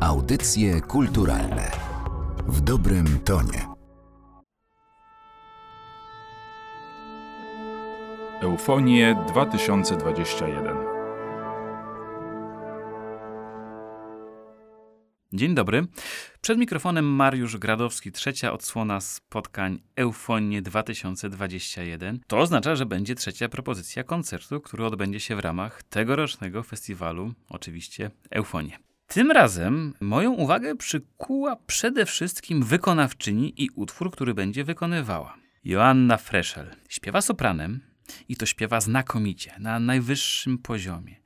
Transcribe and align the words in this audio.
Audycje 0.00 0.80
kulturalne 0.80 1.70
w 2.48 2.60
dobrym 2.60 3.18
tonie. 3.18 3.66
Eufonie 8.42 9.24
2021 9.28 10.76
Dzień 15.32 15.54
dobry. 15.54 15.86
Przed 16.40 16.58
mikrofonem 16.58 17.04
Mariusz 17.04 17.56
Gradowski, 17.56 18.12
trzecia 18.12 18.52
odsłona 18.52 19.00
spotkań 19.00 19.78
Eufonie 19.96 20.62
2021. 20.62 22.20
To 22.26 22.38
oznacza, 22.38 22.76
że 22.76 22.86
będzie 22.86 23.14
trzecia 23.14 23.48
propozycja 23.48 24.04
koncertu, 24.04 24.60
który 24.60 24.84
odbędzie 24.84 25.20
się 25.20 25.36
w 25.36 25.40
ramach 25.40 25.82
tegorocznego 25.82 26.62
festiwalu, 26.62 27.32
oczywiście 27.48 28.10
Eufonie. 28.30 28.89
Tym 29.10 29.30
razem 29.30 29.94
moją 30.00 30.32
uwagę 30.32 30.76
przykuła 30.76 31.56
przede 31.56 32.06
wszystkim 32.06 32.62
wykonawczyni 32.62 33.62
i 33.62 33.70
utwór, 33.74 34.10
który 34.10 34.34
będzie 34.34 34.64
wykonywała. 34.64 35.36
Joanna 35.64 36.16
Freszel 36.16 36.70
śpiewa 36.88 37.20
sopranem 37.20 37.80
i 38.28 38.36
to 38.36 38.46
śpiewa 38.46 38.80
znakomicie, 38.80 39.54
na 39.58 39.80
najwyższym 39.80 40.58
poziomie. 40.58 41.16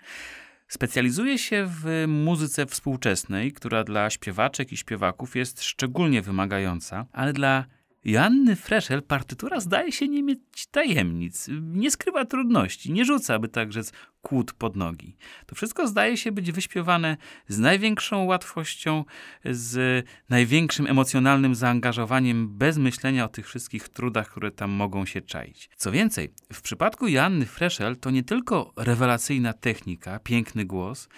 Specjalizuje 0.69 1.39
się 1.39 1.67
w 1.69 2.05
muzyce 2.09 2.67
współczesnej, 2.67 3.53
która 3.53 3.85
dla 3.85 4.11
śpiewaczek 4.11 4.73
i 4.73 4.77
śpiewaków 4.77 5.37
jest 5.37 5.63
szczególnie 5.63 6.23
wymagająca, 6.23 7.07
ale 7.13 7.33
dla 7.33 7.65
Joanny 8.05 8.57
Freszel 8.57 9.03
partytura 9.03 9.61
zdaje 9.61 9.93
się 9.93 10.09
nie 10.09 10.23
mieć 10.23 10.67
tajemnic, 10.71 11.49
nie 11.63 11.91
skrywa 11.91 12.25
trudności, 12.25 12.93
nie 12.93 13.05
rzuca, 13.05 13.39
by 13.39 13.49
tak 13.49 13.73
rzec, 13.73 13.93
kłód 14.23 14.53
pod 14.53 14.77
nogi. 14.77 15.17
To 15.47 15.55
wszystko 15.55 15.89
zdaje 15.89 16.17
się 16.17 16.33
być 16.33 16.53
wyśpiewane 16.53 17.17
z 17.49 17.59
największą 17.59 18.25
łatwością, 18.25 19.05
z 19.45 20.05
największym 20.29 20.87
emocjonalnym 20.87 21.55
zaangażowaniem, 21.55 22.59
bez 22.59 22.79
myślenia 22.79 23.25
o 23.25 23.29
tych 23.29 23.47
wszystkich 23.47 23.89
trudach, 23.89 24.31
które 24.31 24.51
tam 24.51 24.71
mogą 24.71 25.07
się 25.07 25.21
czaić. 25.21 25.71
Co 25.77 25.93
więcej, 25.93 26.33
w 26.53 26.63
przypadku 26.63 27.09
Joanny 27.09 27.47
Freszel 27.47 27.97
to 27.97 28.11
nie 28.11 28.23
tylko 28.23 28.73
rewelacyjna 28.77 29.53
technika, 29.53 30.19
piękny 30.19 30.65
głos, 30.65 31.09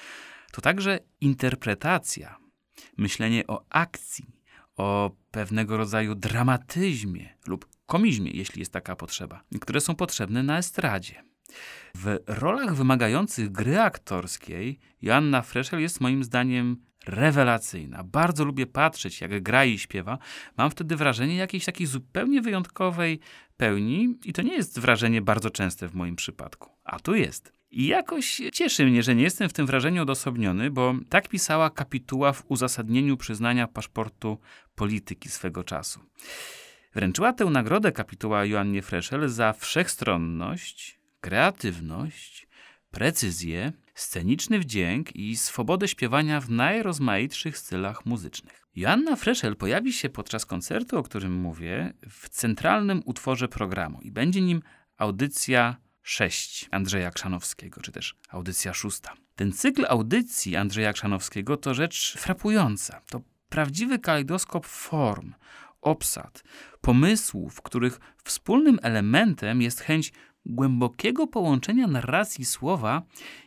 to 0.53 0.61
także 0.61 0.99
interpretacja, 1.21 2.37
myślenie 2.97 3.47
o 3.47 3.65
akcji, 3.71 4.36
o 4.77 5.11
pewnego 5.31 5.77
rodzaju 5.77 6.15
dramatyzmie 6.15 7.29
lub 7.47 7.67
komizmie, 7.87 8.31
jeśli 8.31 8.61
jest 8.61 8.73
taka 8.73 8.97
potrzeba, 8.97 9.43
które 9.61 9.81
są 9.81 9.95
potrzebne 9.95 10.43
na 10.43 10.59
estradzie. 10.59 11.25
W 11.95 12.19
rolach 12.27 12.75
wymagających 12.75 13.53
gry 13.53 13.81
aktorskiej 13.81 14.79
Joanna 15.03 15.43
Freszel 15.43 15.81
jest 15.81 16.01
moim 16.01 16.25
zdaniem 16.25 16.77
rewelacyjna. 17.07 18.05
Bardzo 18.05 18.45
lubię 18.45 18.67
patrzeć, 18.67 19.21
jak 19.21 19.43
gra 19.43 19.65
i 19.65 19.79
śpiewa. 19.79 20.19
Mam 20.57 20.71
wtedy 20.71 20.97
wrażenie 20.97 21.37
jakiejś 21.37 21.65
takiej 21.65 21.87
zupełnie 21.87 22.43
wyjątkowej 22.43 23.21
pełni 23.57 24.15
i 24.25 24.33
to 24.33 24.43
nie 24.43 24.55
jest 24.55 24.81
wrażenie 24.81 25.23
bardzo 25.23 25.51
częste 25.51 25.89
w 25.89 25.95
moim 25.95 26.17
przypadku. 26.17 26.71
A 26.85 27.01
tu 27.01 27.15
jest. 27.15 27.56
I 27.71 27.87
jakoś 27.87 28.43
cieszy 28.53 28.87
mnie, 28.87 29.03
że 29.03 29.15
nie 29.15 29.23
jestem 29.23 29.49
w 29.49 29.53
tym 29.53 29.67
wrażeniu 29.67 30.03
odosobniony, 30.03 30.71
bo 30.71 30.95
tak 31.09 31.29
pisała 31.29 31.71
kapituła 31.71 32.33
w 32.33 32.45
uzasadnieniu 32.49 33.17
przyznania 33.17 33.69
paszportu 33.69 34.39
polityki 34.75 35.29
swego 35.29 35.65
czasu. 35.65 36.01
Wręczyła 36.95 37.33
tę 37.33 37.45
nagrodę 37.45 37.93
kapituła 37.93 38.45
Joannie 38.45 38.83
Freszel 38.83 39.29
za 39.29 39.53
wszechstronność, 39.53 41.01
kreatywność, 41.21 42.49
precyzję, 42.91 43.73
sceniczny 43.95 44.59
wdzięk 44.59 45.17
i 45.17 45.37
swobodę 45.37 45.89
śpiewania 45.89 46.41
w 46.41 46.51
najrozmaitszych 46.51 47.59
stylach 47.59 48.07
muzycznych. 48.07 48.67
Joanna 48.77 49.17
Freszel 49.17 49.57
pojawi 49.57 49.93
się 49.93 50.09
podczas 50.09 50.47
koncertu, 50.47 50.99
o 50.99 51.03
którym 51.03 51.33
mówię, 51.33 51.93
w 52.11 52.29
centralnym 52.29 53.03
utworze 53.05 53.49
programu 53.49 54.01
i 54.03 54.11
będzie 54.11 54.41
nim 54.41 54.63
audycja 54.97 55.77
6 56.09 56.69
Andrzeja 56.71 57.11
Krzanowskiego, 57.11 57.81
czy 57.81 57.93
też 57.93 58.17
audycja 58.29 58.75
szósta. 58.75 59.13
Ten 59.37 59.53
cykl 59.53 59.85
audycji 59.89 60.57
Andrzeja 60.57 60.93
Krzanowskiego 60.93 61.57
to 61.57 61.75
rzecz 61.75 62.17
frapująca. 62.19 63.01
To 63.11 63.21
prawdziwy 63.49 63.99
kalejdoskop 63.99 64.67
form, 64.67 65.35
obsad, 65.81 66.45
pomysłów, 66.81 67.63
których 67.63 68.01
wspólnym 68.25 68.79
elementem 68.83 69.63
jest 69.63 69.81
chęć 69.81 70.13
głębokiego 70.45 71.27
połączenia 71.27 71.87
narracji 71.87 72.45
słowa 72.45 73.03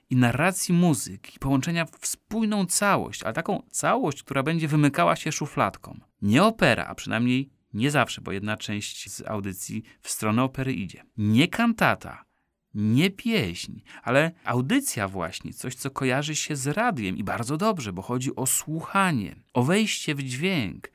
i 0.09 0.16
narracji 0.16 0.74
muzyki, 0.74 1.40
połączenia 1.40 1.86
w 1.86 2.08
spójną 2.08 2.66
całość, 2.66 3.24
ale 3.24 3.34
taką 3.34 3.64
całość, 3.72 4.24
która 4.24 4.44
będzie 4.44 4.68
wymykała 4.68 5.16
się 5.16 5.31
szufladką. 5.31 6.00
Nie 6.22 6.44
opera, 6.44 6.86
a 6.86 6.96
przynajmniej 6.96 7.50
nie 7.74 7.91
zawsze, 7.91 8.22
bo 8.22 8.31
jedna 8.31 8.58
część 8.58 9.12
z 9.12 9.28
audycji 9.28 9.84
w 10.02 10.09
stronę 10.09 10.44
opery 10.44 10.74
idzie. 10.74 11.03
Nie 11.18 11.47
kantata, 11.47 12.28
nie 12.74 13.09
pieśń, 13.09 13.81
ale 14.03 14.31
audycja 14.46 15.07
właśnie, 15.07 15.53
coś 15.53 15.75
co 15.75 15.91
kojarzy 15.91 16.35
się 16.35 16.56
z 16.56 16.68
radiem 16.68 17.18
i 17.18 17.24
bardzo 17.24 17.57
dobrze, 17.57 17.94
bo 17.94 18.02
chodzi 18.02 18.35
o 18.35 18.46
słuchanie, 18.46 19.35
o 19.53 19.63
wejście 19.63 20.16
w 20.16 20.24
dźwięk. 20.24 20.91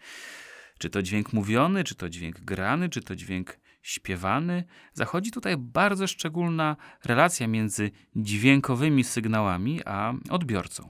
Czy 0.78 0.90
to 0.90 1.02
dźwięk 1.02 1.32
mówiony, 1.32 1.84
czy 1.84 1.94
to 1.94 2.08
dźwięk 2.08 2.40
grany, 2.40 2.88
czy 2.88 3.00
to 3.00 3.16
dźwięk 3.16 3.58
śpiewany. 3.82 4.64
Zachodzi 4.92 5.30
tutaj 5.30 5.56
bardzo 5.56 6.06
szczególna 6.06 6.76
relacja 7.04 7.46
między 7.46 7.90
dźwiękowymi 8.16 9.04
sygnałami 9.04 9.80
a 9.84 10.12
odbiorcą. 10.30 10.88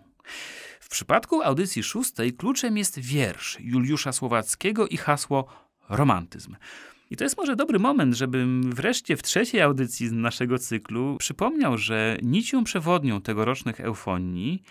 W 0.81 0.89
przypadku 0.89 1.43
audycji 1.43 1.83
szóstej 1.83 2.33
kluczem 2.33 2.77
jest 2.77 2.99
wiersz 2.99 3.59
Juliusza 3.61 4.13
Słowackiego 4.13 4.87
i 4.87 4.97
hasło 4.97 5.47
romantyzm. 5.89 6.57
I 7.11 7.17
to 7.17 7.25
jest 7.25 7.37
może 7.37 7.57
dobry 7.57 7.79
moment, 7.79 8.15
żebym 8.15 8.73
wreszcie 8.73 9.17
w 9.17 9.23
trzeciej 9.23 9.61
audycji 9.61 10.13
naszego 10.13 10.59
cyklu 10.59 11.17
przypomniał, 11.19 11.79
że 11.79 12.19
nicią 12.23 12.65
przewodnią 12.65 13.21
tegorocznych 13.21 13.81
eufonii 13.81 14.63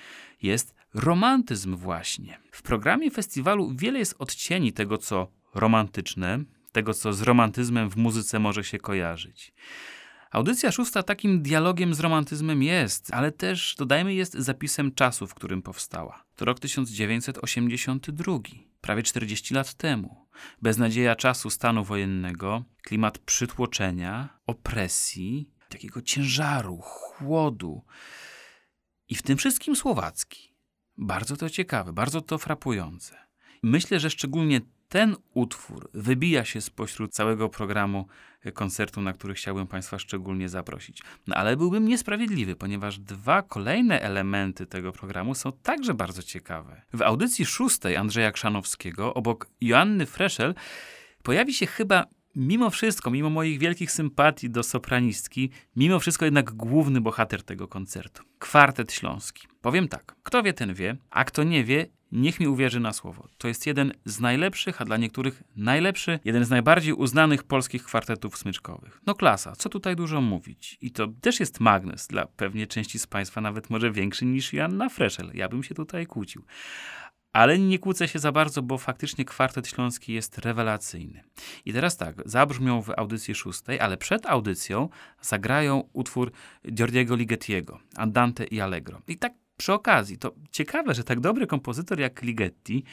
jest 0.42 0.76
romantyzm 0.94 1.76
właśnie. 1.76 2.40
W 2.52 2.62
programie 2.62 3.12
festiwalu 3.12 3.72
wiele 3.76 4.00
jest 4.00 4.16
odcieni 4.20 4.74
tego, 4.74 4.98
co 4.98 5.28
romantyczne, 5.56 6.44
tego, 6.72 6.94
co 6.94 7.14
z 7.14 7.22
romantyzmem 7.22 7.90
w 7.90 7.98
muzyce 7.98 8.40
może 8.40 8.64
się 8.64 8.78
kojarzyć. 8.78 9.54
Audycja 10.34 10.72
szósta 10.72 11.04
takim 11.04 11.42
dialogiem 11.42 11.94
z 11.94 12.00
romantyzmem 12.00 12.64
jest, 12.64 13.14
ale 13.14 13.32
też, 13.32 13.76
dodajmy, 13.78 14.14
jest 14.14 14.34
zapisem 14.34 14.94
czasu, 14.94 15.28
w 15.28 15.34
którym 15.34 15.62
powstała. 15.62 16.24
To 16.36 16.46
rok 16.46 16.60
1982, 16.60 18.40
prawie 18.82 19.04
40 19.04 19.54
lat 19.54 19.74
temu. 19.74 20.28
Beznadzieja 20.62 21.16
czasu 21.16 21.50
stanu 21.50 21.84
wojennego, 21.84 22.64
klimat 22.82 23.18
przytłoczenia, 23.18 24.40
opresji, 24.48 25.50
takiego 25.70 26.02
ciężaru, 26.02 26.78
chłodu. 26.82 27.84
I 29.10 29.16
w 29.16 29.22
tym 29.22 29.38
wszystkim 29.38 29.76
Słowacki. 29.76 30.54
Bardzo 30.98 31.38
to 31.38 31.50
ciekawe, 31.50 31.94
bardzo 31.94 32.22
to 32.22 32.38
frapujące. 32.38 33.18
Myślę, 33.64 34.00
że 34.00 34.10
szczególnie 34.10 34.62
ten 34.94 35.16
utwór 35.34 35.90
wybija 35.94 36.46
się 36.46 36.62
spośród 36.62 37.14
całego 37.14 37.50
programu 37.50 38.08
koncertu, 38.54 39.02
na 39.02 39.14
który 39.14 39.34
chciałbym 39.34 39.68
Państwa 39.68 40.00
szczególnie 40.00 40.50
zaprosić. 40.50 41.02
No 41.28 41.36
ale 41.36 41.58
byłbym 41.58 41.88
niesprawiedliwy, 41.88 42.56
ponieważ 42.56 43.00
dwa 43.00 43.42
kolejne 43.42 44.02
elementy 44.02 44.66
tego 44.66 44.92
programu 44.92 45.36
są 45.36 45.52
także 45.52 45.94
bardzo 45.94 46.24
ciekawe. 46.24 46.82
W 46.94 47.02
audycji 47.02 47.46
szóstej 47.46 47.96
Andrzeja 47.96 48.32
Krzanowskiego 48.32 49.14
obok 49.14 49.48
Joanny 49.62 50.06
Freszel 50.06 50.56
pojawi 51.24 51.54
się 51.54 51.66
chyba 51.66 52.06
mimo 52.36 52.70
wszystko, 52.70 53.12
mimo 53.12 53.30
moich 53.30 53.60
wielkich 53.60 53.92
sympatii 53.92 54.50
do 54.50 54.64
sopranistki, 54.64 55.50
mimo 55.76 56.00
wszystko 56.00 56.26
jednak 56.26 56.52
główny 56.52 57.02
bohater 57.02 57.44
tego 57.44 57.68
koncertu. 57.68 58.24
Kwartet 58.40 58.94
Śląski. 58.94 59.48
Powiem 59.62 59.88
tak, 59.88 60.16
kto 60.24 60.44
wie, 60.44 60.54
ten 60.54 60.74
wie, 60.74 60.98
a 61.10 61.24
kto 61.24 61.44
nie 61.44 61.64
wie, 61.64 61.88
niech 62.14 62.40
mi 62.40 62.48
uwierzy 62.48 62.80
na 62.80 62.94
słowo. 62.94 63.28
To 63.38 63.48
jest 63.48 63.68
jeden 63.68 63.94
z 64.06 64.20
najlepszych, 64.20 64.82
a 64.82 64.86
dla 64.86 64.98
niektórych 64.98 65.44
najlepszy, 65.56 66.20
jeden 66.26 66.46
z 66.46 66.50
najbardziej 66.50 66.94
uznanych 66.94 67.44
polskich 67.44 67.84
kwartetów 67.84 68.38
smyczkowych. 68.38 69.02
No 69.06 69.16
klasa, 69.16 69.56
co 69.56 69.70
tutaj 69.70 69.96
dużo 69.96 70.22
mówić. 70.22 70.78
I 70.82 70.92
to 70.92 71.08
też 71.22 71.40
jest 71.40 71.60
magnes 71.60 72.08
dla 72.08 72.26
pewnie 72.26 72.68
części 72.68 73.00
z 73.00 73.08
Państwa, 73.08 73.42
nawet 73.42 73.70
może 73.70 73.92
większy 73.92 74.26
niż 74.26 74.54
Joanna 74.54 74.90
Freszel. 74.90 75.32
Ja 75.34 75.50
bym 75.50 75.64
się 75.64 75.76
tutaj 75.76 76.06
kłócił. 76.06 76.46
Ale 77.34 77.60
nie 77.60 77.80
kłócę 77.80 78.08
się 78.08 78.20
za 78.20 78.32
bardzo, 78.32 78.62
bo 78.62 78.78
faktycznie 78.78 79.26
kwartet 79.26 79.68
śląski 79.68 80.14
jest 80.14 80.38
rewelacyjny. 80.38 81.24
I 81.66 81.74
teraz 81.74 81.98
tak, 81.98 82.16
zabrzmią 82.26 82.82
w 82.82 82.90
audycji 82.98 83.36
szóstej, 83.36 83.80
ale 83.80 83.98
przed 83.98 84.26
audycją 84.26 84.90
zagrają 85.22 85.90
utwór 85.94 86.32
Giordiego 86.72 87.16
Ligetiego, 87.16 87.80
Andante 87.96 88.44
i 88.44 88.62
Allegro. 88.62 89.02
I 89.08 89.18
tak 89.18 89.34
przy 89.64 89.74
okazji, 89.74 90.18
to 90.18 90.36
ciekawe, 90.52 90.94
że 90.94 91.04
tak 91.04 91.20
dobry 91.20 91.48
kompozytor 91.48 92.00
jak 92.00 92.22
Ligeti 92.22 92.84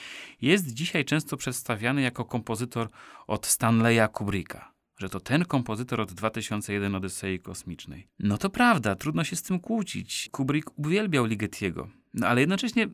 jest 0.40 0.72
dzisiaj 0.72 1.04
często 1.04 1.36
przedstawiany 1.36 2.02
jako 2.02 2.24
kompozytor 2.24 2.88
od 3.26 3.46
Stanleya 3.46 4.08
Kubricka. 4.12 4.72
że 4.98 5.08
to 5.08 5.20
ten 5.20 5.44
kompozytor 5.44 6.00
od 6.00 6.12
2001 6.12 6.94
Odysei 6.94 7.38
Kosmicznej. 7.38 8.08
No 8.18 8.38
to 8.38 8.50
prawda, 8.50 8.96
trudno 8.96 9.24
się 9.24 9.36
z 9.36 9.42
tym 9.42 9.60
kłócić. 9.60 10.28
Kubrick 10.32 10.70
uwielbiał 10.76 11.24
Ligetiego. 11.24 11.88
No 12.14 12.26
ale 12.26 12.40
jednocześnie 12.40 12.88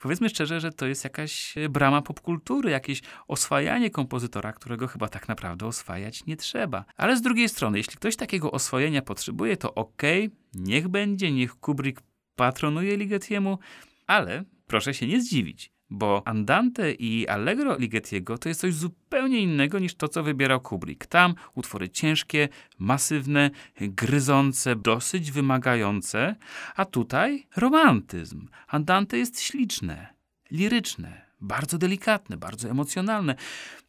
powiedzmy 0.00 0.28
szczerze, 0.28 0.60
że 0.60 0.72
to 0.72 0.86
jest 0.86 1.04
jakaś 1.04 1.54
brama 1.70 2.02
popkultury, 2.02 2.70
jakieś 2.70 3.02
oswajanie 3.28 3.90
kompozytora, 3.90 4.52
którego 4.52 4.86
chyba 4.86 5.08
tak 5.08 5.28
naprawdę 5.28 5.66
oswajać 5.66 6.26
nie 6.26 6.36
trzeba. 6.36 6.84
Ale 6.96 7.16
z 7.16 7.22
drugiej 7.22 7.48
strony, 7.48 7.78
jeśli 7.78 7.96
ktoś 7.96 8.16
takiego 8.16 8.50
oswojenia 8.50 9.02
potrzebuje, 9.02 9.56
to 9.56 9.74
okej, 9.74 10.26
okay, 10.26 10.36
niech 10.54 10.88
będzie, 10.88 11.32
niech 11.32 11.54
Kubrick 11.54 12.02
patronuje 12.36 12.96
Ligetiemu, 12.96 13.58
ale 14.06 14.44
proszę 14.66 14.94
się 14.94 15.06
nie 15.06 15.20
zdziwić 15.20 15.76
bo 15.90 16.22
Andante 16.24 16.92
i 16.92 17.28
Allegro 17.28 17.76
Ligetiego 17.78 18.38
to 18.38 18.48
jest 18.48 18.60
coś 18.60 18.74
zupełnie 18.74 19.40
innego 19.40 19.78
niż 19.78 19.94
to, 19.94 20.08
co 20.08 20.22
wybierał 20.22 20.60
Kubrick. 20.60 21.06
Tam 21.06 21.34
utwory 21.54 21.88
ciężkie, 21.88 22.48
masywne, 22.78 23.50
gryzące, 23.80 24.76
dosyć 24.76 25.32
wymagające, 25.32 26.36
a 26.76 26.84
tutaj 26.84 27.46
romantyzm. 27.56 28.48
Andante 28.68 29.18
jest 29.18 29.40
śliczne, 29.40 30.14
liryczne, 30.50 31.26
bardzo 31.40 31.78
delikatne, 31.78 32.36
bardzo 32.36 32.68
emocjonalne 32.68 33.34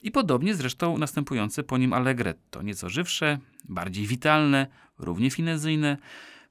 i 0.01 0.11
podobnie 0.11 0.55
zresztą 0.55 0.97
następujące 0.97 1.63
po 1.63 1.77
nim 1.77 1.93
Allegretto, 1.93 2.61
nieco 2.61 2.89
żywsze, 2.89 3.39
bardziej 3.69 4.07
witalne, 4.07 4.67
równie 4.99 5.31
finezyjne, 5.31 5.97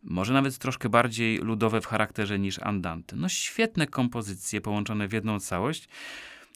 może 0.07 0.33
nawet 0.33 0.59
troszkę 0.59 0.89
bardziej 0.89 1.39
ludowe 1.39 1.81
w 1.81 1.87
charakterze 1.87 2.39
niż 2.39 2.59
Andante. 2.59 3.17
No 3.17 3.29
świetne 3.29 3.87
kompozycje 3.87 4.61
połączone 4.61 5.09
w 5.09 5.13
jedną 5.13 5.41
całość. 5.41 5.89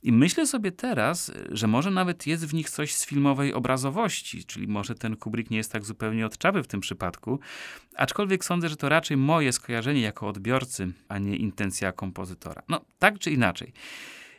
I 0.02 0.12
myślę 0.12 0.46
sobie 0.46 0.72
teraz, 0.72 1.32
że 1.48 1.66
może 1.66 1.90
nawet 1.90 2.26
jest 2.26 2.46
w 2.46 2.54
nich 2.54 2.70
coś 2.70 2.94
z 2.94 3.06
filmowej 3.06 3.54
obrazowości, 3.54 4.44
czyli 4.44 4.68
może 4.68 4.94
ten 4.94 5.16
Kubrick 5.16 5.50
nie 5.50 5.56
jest 5.56 5.72
tak 5.72 5.84
zupełnie 5.84 6.26
odczawy 6.26 6.62
w 6.62 6.66
tym 6.66 6.80
przypadku, 6.80 7.40
aczkolwiek 7.96 8.44
sądzę, 8.44 8.68
że 8.68 8.76
to 8.76 8.88
raczej 8.88 9.16
moje 9.16 9.52
skojarzenie 9.52 10.00
jako 10.00 10.28
odbiorcy, 10.28 10.92
a 11.08 11.18
nie 11.18 11.36
intencja 11.36 11.92
kompozytora. 11.92 12.62
No, 12.68 12.80
tak 12.98 13.18
czy 13.18 13.30
inaczej. 13.30 13.72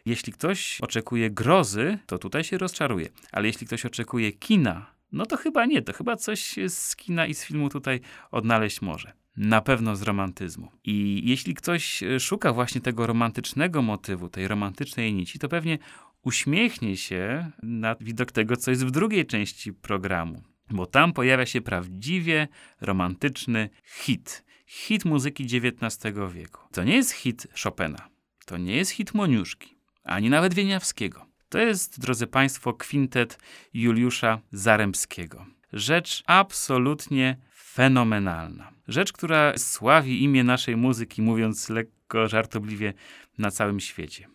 Jeśli 0.06 0.34
ktoś 0.34 0.82
oczekuje 0.82 1.32
grozy, 1.32 1.98
to 2.06 2.18
tutaj 2.18 2.44
się 2.44 2.58
rozczaruje, 2.58 3.10
ale 3.32 3.48
jeśli 3.48 3.68
ktoś 3.68 3.86
oczekuje 3.86 4.32
kina, 4.32 4.86
no 5.12 5.26
to 5.26 5.38
chyba 5.38 5.66
nie, 5.66 5.82
to 5.82 5.94
chyba 5.94 6.16
coś 6.16 6.56
z 6.68 6.96
kina 6.96 7.26
i 7.26 7.34
z 7.34 7.44
filmu 7.46 7.70
tutaj 7.70 8.00
odnaleźć 8.32 8.82
może. 8.82 9.14
Na 9.38 9.62
pewno 9.62 9.96
z 9.96 10.02
romantyzmu. 10.02 10.72
I 10.84 11.22
jeśli 11.26 11.54
ktoś 11.54 12.04
e, 12.04 12.20
szuka 12.20 12.54
właśnie 12.54 12.82
tego 12.82 13.08
romantycznego 13.08 13.82
motywu, 13.82 14.30
tej 14.30 14.48
romantycznej 14.48 15.14
nici, 15.14 15.40
to 15.40 15.50
pewnie 15.50 15.78
uśmiechnie 16.24 16.98
się 16.98 17.52
na 17.64 17.96
widok 17.96 18.32
tego, 18.32 18.58
co 18.58 18.72
jest 18.72 18.86
w 18.86 18.92
drugiej 18.92 19.26
części 19.26 19.74
programu. 19.74 20.44
Bo 20.70 20.86
tam 20.86 21.14
pojawia 21.14 21.46
się 21.46 21.62
prawdziwie 21.62 22.48
romantyczny 22.82 23.70
hit. 23.84 24.44
Hit 24.68 25.06
muzyki 25.06 25.44
XIX 25.44 26.16
wieku. 26.34 26.62
To 26.72 26.84
nie 26.84 26.96
jest 26.96 27.12
hit 27.12 27.48
Chopina. 27.64 28.10
To 28.46 28.58
nie 28.58 28.76
jest 28.76 28.92
hit 28.92 29.14
Moniuszki. 29.14 29.78
Ani 30.04 30.30
nawet 30.30 30.54
Wieniawskiego. 30.54 31.31
To 31.52 31.60
jest, 31.60 32.00
drodzy 32.00 32.28
Państwo, 32.28 32.74
kwintet 32.74 33.40
Juliusza 33.74 34.40
Zaremskiego. 34.52 35.46
Rzecz 35.74 36.24
absolutnie 36.26 37.38
fenomenalna. 37.56 38.72
Rzecz, 38.88 39.14
która 39.14 39.58
sławi 39.58 40.24
imię 40.24 40.44
naszej 40.44 40.78
muzyki, 40.78 41.22
mówiąc 41.22 41.70
lekko 41.70 42.28
żartobliwie, 42.28 42.94
na 43.38 43.52
całym 43.52 43.80
świecie. 43.80 44.28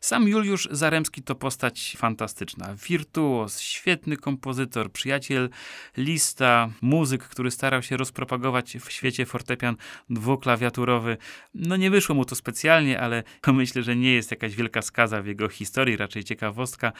Sam 0.00 0.28
Juliusz 0.28 0.68
Zaremski 0.70 1.22
to 1.22 1.34
postać 1.34 1.96
fantastyczna. 1.98 2.74
Wirtuos, 2.88 3.60
świetny 3.60 4.16
kompozytor, 4.16 4.92
przyjaciel 4.92 5.50
lista, 5.96 6.70
muzyk, 6.80 7.24
który 7.24 7.50
starał 7.50 7.82
się 7.82 7.96
rozpropagować 7.96 8.76
w 8.76 8.92
świecie 8.92 9.26
fortepian 9.26 9.76
dwuklawiaturowy. 10.10 11.16
No 11.54 11.76
nie 11.76 11.90
wyszło 11.90 12.14
mu 12.14 12.24
to 12.24 12.34
specjalnie, 12.34 13.00
ale 13.00 13.22
myślę, 13.52 13.82
że 13.82 13.96
nie 13.96 14.12
jest 14.12 14.30
jakaś 14.30 14.54
wielka 14.54 14.82
skaza 14.82 15.22
w 15.22 15.26
jego 15.26 15.48
historii, 15.48 15.96
raczej 15.96 16.24
ciekawostka. 16.24 16.92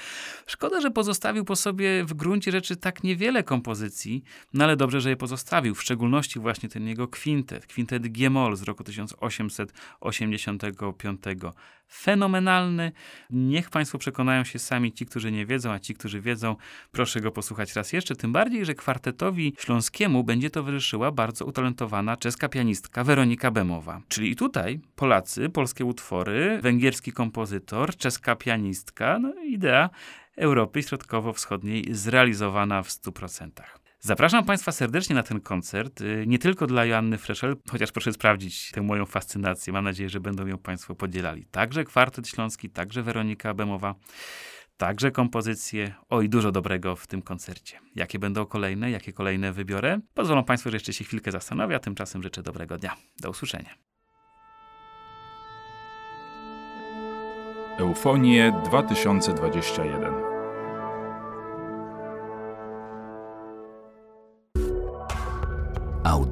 Szkoda, 0.46 0.80
że 0.80 0.90
pozostawił 0.90 1.44
po 1.44 1.56
sobie 1.56 2.04
w 2.04 2.14
gruncie 2.14 2.52
rzeczy 2.52 2.76
tak 2.76 3.04
niewiele 3.04 3.42
kompozycji, 3.42 4.22
no 4.52 4.64
ale 4.64 4.76
dobrze, 4.76 5.00
że 5.00 5.10
je 5.10 5.16
pozostawił, 5.16 5.74
w 5.74 5.82
szczególności 5.82 6.38
właśnie 6.38 6.68
ten 6.68 6.88
jego 6.88 7.08
kwintet, 7.08 7.66
kwintet 7.66 8.08
G-moll 8.08 8.56
z 8.56 8.62
roku 8.62 8.84
1885 8.84 11.20
fenomenalny. 11.88 12.55
Niech 13.30 13.70
Państwo 13.70 13.98
przekonają 13.98 14.44
się 14.44 14.58
sami, 14.58 14.92
ci, 14.92 15.06
którzy 15.06 15.32
nie 15.32 15.46
wiedzą, 15.46 15.72
a 15.72 15.78
ci, 15.78 15.94
którzy 15.94 16.20
wiedzą, 16.20 16.56
proszę 16.92 17.20
go 17.20 17.32
posłuchać 17.32 17.74
raz 17.74 17.92
jeszcze. 17.92 18.16
Tym 18.16 18.32
bardziej, 18.32 18.64
że 18.64 18.74
kwartetowi 18.74 19.54
śląskiemu 19.58 20.24
będzie 20.24 20.50
towarzyszyła 20.50 21.10
bardzo 21.10 21.44
utalentowana 21.44 22.16
czeska 22.16 22.48
pianistka 22.48 23.04
Weronika 23.04 23.50
Bemowa. 23.50 24.00
Czyli 24.08 24.30
i 24.30 24.36
tutaj 24.36 24.80
Polacy, 24.96 25.48
polskie 25.48 25.84
utwory, 25.84 26.58
węgierski 26.62 27.12
kompozytor, 27.12 27.96
czeska 27.96 28.36
pianistka, 28.36 29.18
no 29.18 29.34
idea 29.44 29.90
Europy 30.36 30.82
Środkowo-Wschodniej 30.82 31.84
zrealizowana 31.90 32.82
w 32.82 32.88
100%. 32.88 33.85
Zapraszam 34.06 34.44
Państwa 34.44 34.72
serdecznie 34.72 35.14
na 35.14 35.22
ten 35.22 35.40
koncert, 35.40 36.00
y, 36.00 36.24
nie 36.26 36.38
tylko 36.38 36.66
dla 36.66 36.84
Joanny 36.84 37.18
Freszel, 37.18 37.56
chociaż 37.70 37.92
proszę 37.92 38.12
sprawdzić 38.12 38.70
tę 38.70 38.82
moją 38.82 39.06
fascynację. 39.06 39.72
Mam 39.72 39.84
nadzieję, 39.84 40.08
że 40.08 40.20
będą 40.20 40.46
ją 40.46 40.58
Państwo 40.58 40.94
podzielali. 40.94 41.46
Także 41.50 41.84
kwartet 41.84 42.28
śląski, 42.28 42.70
także 42.70 43.02
Weronika 43.02 43.54
Bemowa, 43.54 43.94
także 44.76 45.10
kompozycje. 45.10 45.94
Oj, 46.08 46.28
dużo 46.28 46.52
dobrego 46.52 46.96
w 46.96 47.06
tym 47.06 47.22
koncercie. 47.22 47.78
Jakie 47.94 48.18
będą 48.18 48.46
kolejne, 48.46 48.90
jakie 48.90 49.12
kolejne 49.12 49.52
wybiorę? 49.52 50.00
Pozwolą 50.14 50.44
Państwo, 50.44 50.70
że 50.70 50.76
jeszcze 50.76 50.92
się 50.92 51.04
chwilkę 51.04 51.32
zastanowię, 51.32 51.76
a 51.76 51.78
tymczasem 51.78 52.22
życzę 52.22 52.42
dobrego 52.42 52.78
dnia. 52.78 52.96
Do 53.20 53.30
usłyszenia. 53.30 53.74
Eufonie 57.78 58.62
2021 58.64 60.35